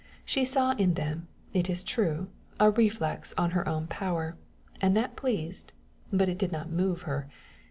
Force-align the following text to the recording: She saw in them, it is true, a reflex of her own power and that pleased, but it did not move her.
She 0.25 0.45
saw 0.45 0.71
in 0.71 0.95
them, 0.95 1.27
it 1.53 1.69
is 1.69 1.83
true, 1.83 2.29
a 2.59 2.71
reflex 2.71 3.33
of 3.33 3.51
her 3.51 3.69
own 3.69 3.85
power 3.85 4.35
and 4.81 4.97
that 4.97 5.15
pleased, 5.15 5.73
but 6.11 6.27
it 6.27 6.39
did 6.39 6.51
not 6.51 6.71
move 6.71 7.03
her. 7.03 7.29